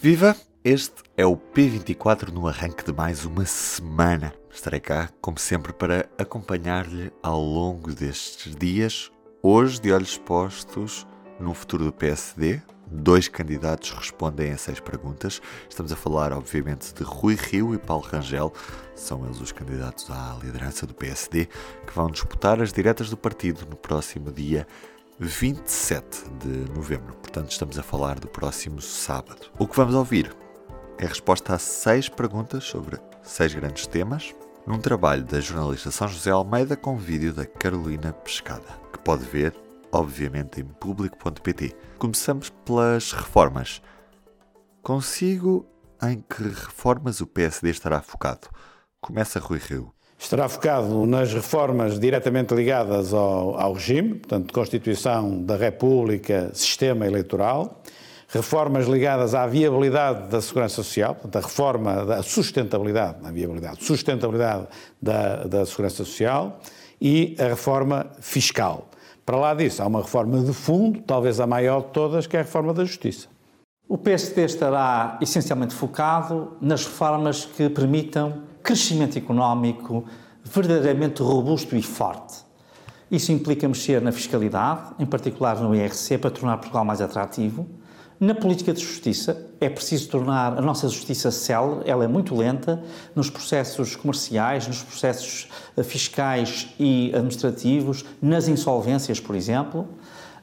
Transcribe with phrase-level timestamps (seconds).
[0.00, 0.36] Viva!
[0.62, 4.32] Este é o P24 no arranque de mais uma semana.
[4.48, 9.10] Estarei cá, como sempre, para acompanhar-lhe ao longo destes dias,
[9.42, 11.04] hoje de olhos postos
[11.40, 12.62] no futuro do PSD.
[12.86, 15.42] Dois candidatos respondem a seis perguntas.
[15.68, 18.52] Estamos a falar, obviamente, de Rui Rio e Paulo Rangel.
[18.94, 21.46] São eles os candidatos à liderança do PSD
[21.84, 24.64] que vão disputar as diretas do partido no próximo dia
[25.20, 27.14] 27 de novembro.
[27.16, 29.50] Portanto, estamos a falar do próximo sábado.
[29.58, 30.34] O que vamos ouvir
[30.96, 34.32] é a resposta a seis perguntas sobre seis grandes temas,
[34.64, 39.54] num trabalho da jornalista São José Almeida com vídeo da Carolina Pescada, que pode ver,
[39.90, 41.74] obviamente, em público.pt.
[41.98, 43.82] Começamos pelas reformas.
[44.82, 45.66] Consigo
[46.00, 48.48] em que reformas o PSD estará focado?
[49.00, 49.92] Começa Rui Rio.
[50.18, 57.80] Estará focado nas reformas diretamente ligadas ao, ao regime, portanto, Constituição da República, sistema eleitoral,
[58.28, 64.66] reformas ligadas à viabilidade da segurança social, portanto, a reforma da sustentabilidade, na viabilidade, sustentabilidade
[65.00, 66.60] da, da segurança social
[67.00, 68.88] e a reforma fiscal.
[69.24, 72.40] Para lá disso, há uma reforma de fundo, talvez a maior de todas, que é
[72.40, 73.28] a reforma da justiça.
[73.88, 80.04] O PSD estará essencialmente focado nas reformas que permitam crescimento económico
[80.44, 82.48] verdadeiramente robusto e forte.
[83.10, 87.66] Isso implica mexer na fiscalidade, em particular no IRC, para tornar Portugal mais atrativo.
[88.20, 92.82] Na política de justiça, é preciso tornar a nossa justiça célere, ela é muito lenta
[93.14, 99.86] nos processos comerciais, nos processos eh, fiscais e administrativos, nas insolvências, por exemplo.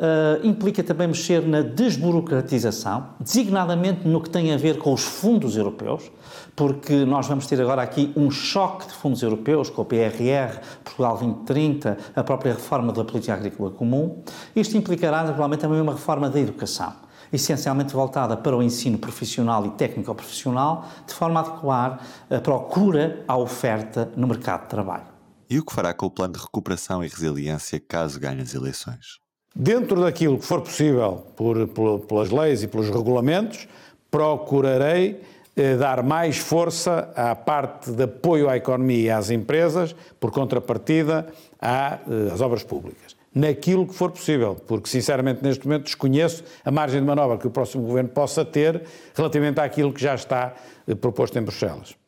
[0.00, 5.58] Uh, implica também mexer na desburocratização, designadamente no que tem a ver com os fundos
[5.58, 6.10] europeus,
[6.56, 11.18] porque nós vamos ter agora aqui um choque de fundos europeus, com o PRR, Portugal
[11.18, 14.22] 2030, a própria reforma da política agrícola comum.
[14.56, 16.94] Isto implicará, naturalmente, também uma reforma da educação,
[17.30, 23.36] essencialmente voltada para o ensino profissional e técnico-profissional, de forma a adequar a procura à
[23.36, 25.08] oferta no mercado de trabalho.
[25.50, 29.19] E o que fará com o plano de recuperação e resiliência caso ganhe as eleições?
[29.54, 33.66] Dentro daquilo que for possível por, por, pelas leis e pelos regulamentos,
[34.10, 35.20] procurarei
[35.56, 41.26] eh, dar mais força à parte de apoio à economia e às empresas, por contrapartida
[41.60, 43.16] eh, às obras públicas.
[43.34, 47.50] Naquilo que for possível, porque sinceramente neste momento desconheço a margem de manobra que o
[47.50, 48.82] próximo governo possa ter
[49.14, 50.54] relativamente àquilo que já está
[50.86, 51.99] eh, proposto em Bruxelas.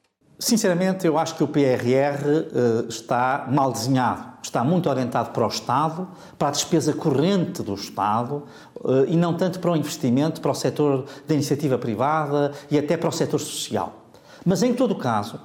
[0.43, 4.25] Sinceramente, eu acho que o PRR uh, está mal desenhado.
[4.43, 8.43] Está muito orientado para o Estado, para a despesa corrente do Estado
[8.81, 12.97] uh, e não tanto para o investimento, para o setor da iniciativa privada e até
[12.97, 13.93] para o setor social.
[14.45, 15.39] Mas, em todo caso,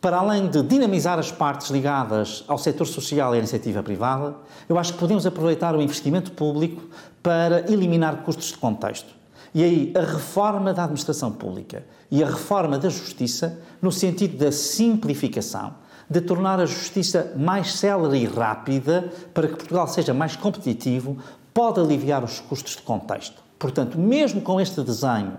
[0.00, 4.34] para além de dinamizar as partes ligadas ao setor social e à iniciativa privada,
[4.66, 6.84] eu acho que podemos aproveitar o investimento público
[7.22, 9.17] para eliminar custos de contexto.
[9.54, 14.52] E aí, a reforma da administração pública e a reforma da justiça, no sentido da
[14.52, 15.74] simplificação,
[16.08, 21.18] de tornar a justiça mais célere e rápida para que Portugal seja mais competitivo,
[21.52, 23.42] pode aliviar os custos de contexto.
[23.58, 25.36] Portanto, mesmo com este desenho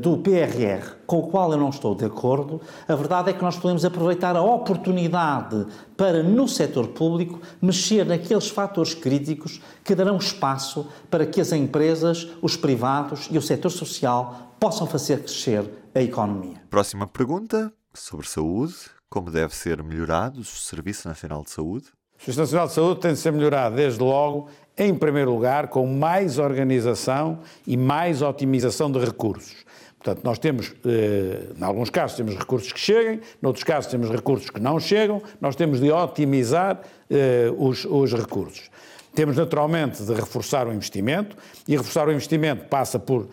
[0.00, 3.56] do PRR, com o qual eu não estou de acordo, a verdade é que nós
[3.56, 5.66] podemos aproveitar a oportunidade
[5.96, 12.28] para, no setor público, mexer naqueles fatores críticos que darão espaço para que as empresas,
[12.42, 16.60] os privados e o setor social possam fazer crescer a economia.
[16.68, 18.74] Próxima pergunta sobre saúde.
[19.08, 21.86] Como deve ser melhorado o Serviço Nacional de Saúde?
[22.18, 25.86] O Serviço Nacional de Saúde tem de ser melhorado, desde logo, em primeiro lugar, com
[25.86, 29.66] mais organização e mais otimização de recursos.
[29.98, 34.48] Portanto, nós temos, eh, em alguns casos, temos recursos que cheguem, noutros casos, temos recursos
[34.48, 36.80] que não chegam, nós temos de otimizar
[37.10, 38.70] eh, os, os recursos.
[39.12, 41.36] Temos, naturalmente, de reforçar o investimento,
[41.66, 43.26] e reforçar o investimento passa por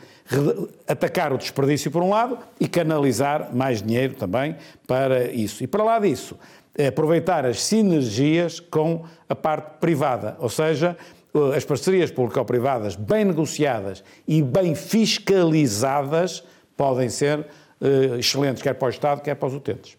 [0.87, 4.55] atacar o desperdício, por um lado, e canalizar mais dinheiro também
[4.87, 5.63] para isso.
[5.63, 6.35] E para lá disso,
[6.87, 10.97] aproveitar as sinergias com a parte privada, ou seja,
[11.55, 16.43] as parcerias público-privadas bem negociadas e bem fiscalizadas
[16.77, 19.97] podem ser uh, excelentes, quer para o Estado, quer para os utentes.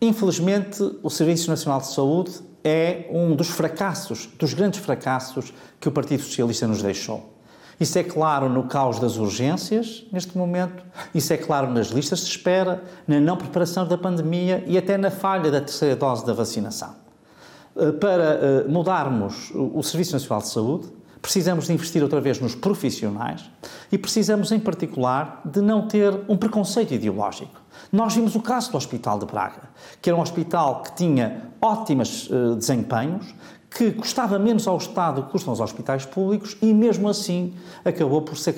[0.00, 2.32] Infelizmente, o Serviço Nacional de Saúde
[2.64, 7.38] é um dos fracassos, dos grandes fracassos que o Partido Socialista nos deixou.
[7.78, 10.84] Isso é claro no caos das urgências, neste momento,
[11.14, 15.10] isso é claro nas listas de espera, na não preparação da pandemia e até na
[15.10, 16.99] falha da terceira dose da vacinação.
[17.76, 22.54] Eh, para eh, mudarmos o Serviço Nacional de Saúde, Precisamos de investir outra vez nos
[22.54, 23.50] profissionais
[23.92, 27.60] e precisamos, em particular, de não ter um preconceito ideológico.
[27.92, 29.68] Nós vimos o caso do Hospital de Braga,
[30.00, 33.34] que era um hospital que tinha ótimos uh, desempenhos,
[33.70, 38.38] que custava menos ao Estado que custam os hospitais públicos e, mesmo assim, acabou por
[38.38, 38.54] ser,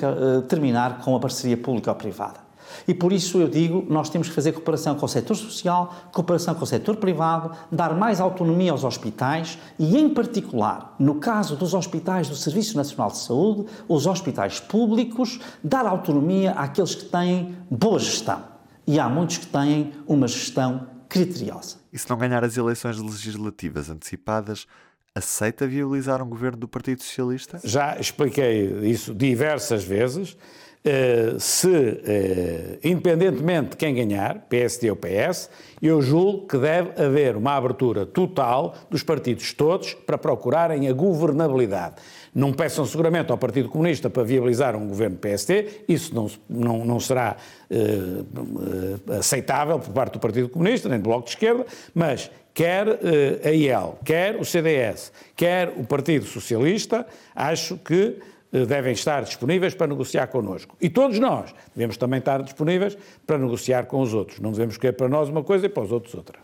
[0.49, 2.51] terminar com a parceria pública-privada.
[2.87, 6.55] E por isso eu digo, nós temos que fazer cooperação com o setor social, cooperação
[6.55, 11.75] com o setor privado, dar mais autonomia aos hospitais e, em particular, no caso dos
[11.75, 17.99] hospitais do Serviço Nacional de Saúde, os hospitais públicos, dar autonomia àqueles que têm boa
[17.99, 18.43] gestão.
[18.87, 21.77] E há muitos que têm uma gestão criteriosa.
[21.93, 24.67] E se não ganhar as eleições legislativas antecipadas,
[25.15, 27.61] aceita viabilizar um governo do Partido Socialista?
[27.63, 30.37] Já expliquei isso diversas vezes.
[30.84, 35.49] Uh, se, uh, independentemente de quem ganhar, PSD ou PS,
[35.81, 41.94] eu julgo que deve haver uma abertura total dos partidos todos para procurarem a governabilidade.
[42.34, 46.99] Não peçam seguramente ao Partido Comunista para viabilizar um governo PSD, isso não, não, não
[46.99, 47.37] será
[47.70, 51.64] uh, aceitável por parte do Partido Comunista, nem do Bloco de Esquerda,
[51.94, 52.99] mas quer
[53.46, 59.75] a IEL, quer o CDS, quer o Partido Socialista, acho que eh, devem estar disponíveis
[59.75, 60.76] para negociar connosco.
[60.81, 62.96] E todos nós devemos também estar disponíveis
[63.26, 64.40] para negociar com os outros.
[64.40, 66.38] Não devemos querer para nós uma coisa e para os outros outra.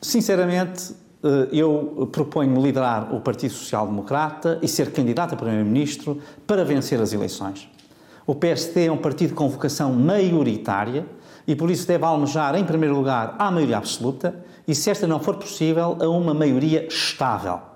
[0.00, 0.94] Sinceramente,
[1.24, 7.00] eh, eu proponho liderar o Partido Social Democrata e ser candidato a Primeiro-Ministro para vencer
[7.00, 7.68] as eleições.
[8.24, 11.04] O PSD é um partido com vocação maioritária
[11.44, 15.18] e por isso deve almejar, em primeiro lugar, a maioria absoluta e, se esta não
[15.18, 17.71] for possível, a uma maioria estável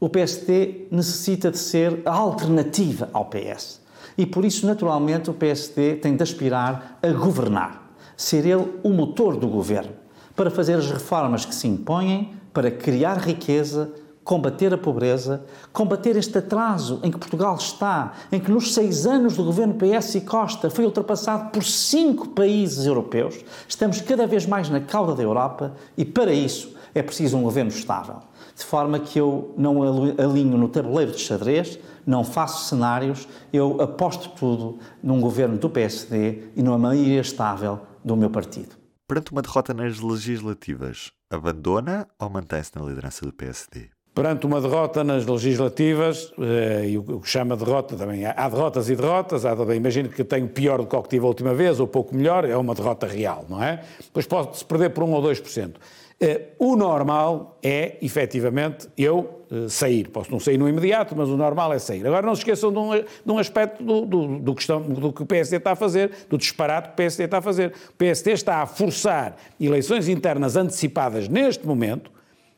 [0.00, 3.80] o PSD necessita de ser a alternativa ao PS.
[4.16, 9.36] E por isso, naturalmente, o PSD tem de aspirar a governar, ser ele o motor
[9.36, 9.92] do governo,
[10.34, 13.92] para fazer as reformas que se impõem, para criar riqueza,
[14.24, 19.36] combater a pobreza, combater este atraso em que Portugal está, em que nos seis anos
[19.36, 23.38] do governo PS e Costa foi ultrapassado por cinco países europeus.
[23.68, 27.70] Estamos cada vez mais na cauda da Europa e, para isso, é preciso um governo
[27.70, 29.82] estável de forma que eu não
[30.18, 36.50] alinho no tabuleiro de xadrez, não faço cenários, eu aposto tudo num governo do PSD
[36.56, 38.80] e numa maioria estável do meu partido.
[39.06, 43.88] Perante uma derrota nas legislativas, abandona ou mantém-se na liderança do PSD?
[44.14, 48.96] Perante uma derrota nas legislativas, eh, e o que chama derrota também, há derrotas e
[48.96, 51.86] derrotas, há, imagino que tenho pior do que o que tive a última vez, ou
[51.86, 53.84] pouco melhor, é uma derrota real, não é?
[54.00, 55.74] Depois pode-se perder por 1 ou 2%.
[56.22, 60.08] Eh, o normal é, efetivamente, eu eh, sair.
[60.08, 62.06] Posso não sair no imediato, mas o normal é sair.
[62.06, 65.22] Agora não se esqueçam de um, de um aspecto do, do, do, que do, que
[65.22, 67.72] o PSD está a fazer, do disparate que o PSD está a fazer.
[67.88, 72.12] O PSD está a forçar eleições internas antecipadas neste momento,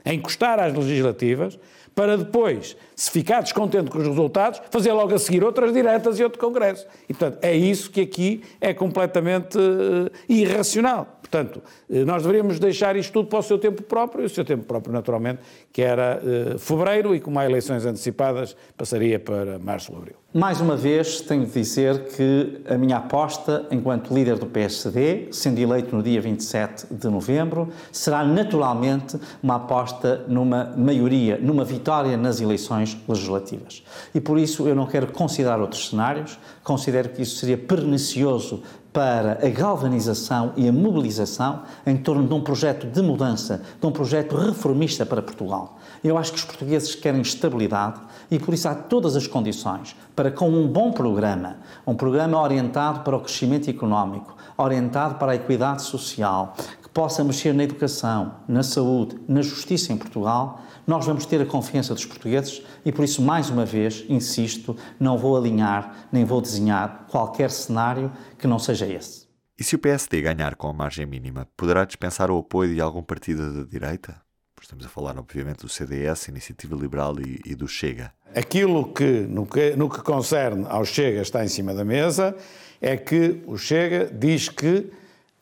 [0.05, 1.57] a encostar às legislativas,
[1.95, 6.25] para depois, se ficar descontente com os resultados, fazer logo a seguir outras diretas e
[6.25, 6.85] outro Congresso.
[7.09, 11.21] E, portanto, é isso que aqui é completamente uh, irracional.
[11.33, 14.45] Portanto, eh, nós deveríamos deixar isto tudo para o seu tempo próprio, e o seu
[14.45, 15.41] tempo próprio, naturalmente,
[15.73, 20.17] que era uh, fevereiro, e com mais eleições antecipadas, passaria para março ou abril.
[20.35, 25.59] Mais uma vez, tenho de dizer que a minha aposta, enquanto líder do PSD, sendo
[25.59, 32.41] eleito no dia 27 de novembro, será naturalmente uma aposta numa maioria, numa vitória nas
[32.41, 33.83] eleições legislativas.
[34.15, 39.39] E por isso eu não quero considerar outros cenários, considero que isso seria pernicioso para
[39.45, 44.37] a galvanização e a mobilização em torno de um projeto de mudança, de um projeto
[44.37, 45.79] reformista para Portugal.
[46.05, 48.01] Eu acho que os portugueses querem estabilidade
[48.31, 51.57] e por isso há todas as condições para, com um bom programa,
[51.87, 56.55] um programa orientado para o crescimento económico, orientado para a equidade social,
[56.93, 61.95] possa mexer na educação, na saúde, na justiça em Portugal, nós vamos ter a confiança
[61.95, 67.07] dos portugueses e por isso, mais uma vez, insisto, não vou alinhar nem vou desenhar
[67.09, 69.27] qualquer cenário que não seja esse.
[69.59, 73.03] E se o PSD ganhar com a margem mínima, poderá dispensar o apoio de algum
[73.03, 74.21] partido da direita?
[74.61, 78.13] Estamos a falar, obviamente, do CDS, Iniciativa Liberal e, e do Chega.
[78.35, 82.35] Aquilo que no, que, no que concerne ao Chega, está em cima da mesa,
[82.81, 84.89] é que o Chega diz que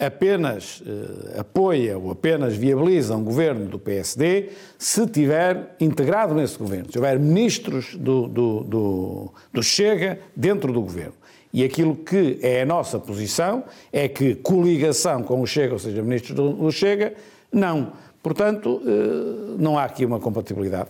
[0.00, 6.90] apenas eh, apoia ou apenas viabiliza um governo do PSD se tiver integrado nesse governo,
[6.90, 11.12] se houver ministros do, do, do, do Chega dentro do governo.
[11.52, 16.02] E aquilo que é a nossa posição é que coligação com o Chega, ou seja,
[16.02, 17.12] ministros do, do Chega,
[17.52, 17.92] não.
[18.22, 20.88] Portanto, eh, não há aqui uma compatibilidade.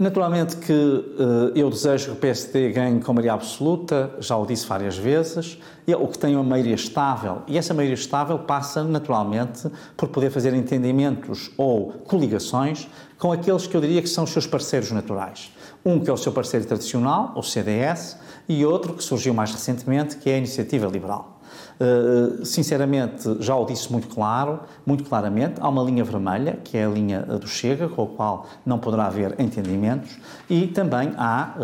[0.00, 4.66] Naturalmente que uh, eu desejo que o PSD ganhe com maioria absoluta, já o disse
[4.66, 7.42] várias vezes, e, o que tenha uma maioria estável.
[7.46, 12.88] E essa maioria estável passa, naturalmente, por poder fazer entendimentos ou coligações
[13.18, 15.52] com aqueles que eu diria que são os seus parceiros naturais.
[15.84, 18.16] Um que é o seu parceiro tradicional, o CDS,
[18.50, 21.38] e outro que surgiu mais recentemente, que é a Iniciativa Liberal.
[21.80, 26.84] Uh, sinceramente, já o disse muito claro, muito claramente, há uma linha vermelha, que é
[26.84, 31.54] a linha do Chega, com a qual não poderá haver entendimentos, e também há,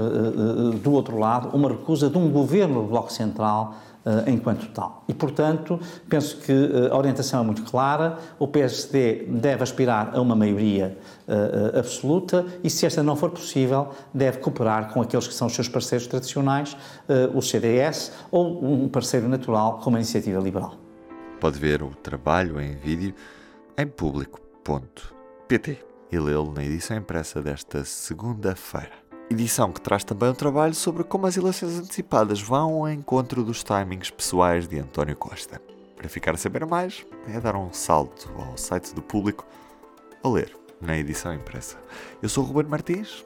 [0.83, 3.75] do outro lado, uma recusa de um governo do Bloco Central
[4.07, 5.03] eh, enquanto tal.
[5.09, 10.21] E, portanto, penso que eh, a orientação é muito clara, o PSD deve aspirar a
[10.21, 10.97] uma maioria
[11.27, 15.55] uh, absoluta e, se esta não for possível, deve cooperar com aqueles que são os
[15.55, 16.75] seus parceiros tradicionais,
[17.09, 20.77] uh, o CDS, ou um parceiro natural como a Iniciativa Liberal.
[21.41, 23.13] Pode ver o trabalho em vídeo
[23.77, 25.79] em público.pt
[26.13, 29.06] e lê-lo na edição impressa desta segunda-feira.
[29.29, 33.65] Edição que traz também um trabalho sobre como as eleições antecipadas vão ao encontro dos
[33.65, 35.61] timings pessoais de António Costa.
[35.97, 39.45] Para ficar a saber mais, é dar um salto ao site do público
[40.23, 41.77] ou ler na edição impressa.
[42.23, 43.25] Eu sou o Ruben Martins,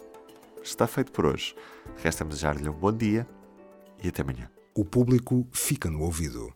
[0.62, 1.54] está feito por hoje.
[2.02, 3.28] Resta-me desejar-lhe um bom dia
[4.02, 4.50] e até amanhã.
[4.74, 6.50] O público fica no ouvido.